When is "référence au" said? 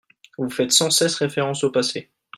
1.13-1.69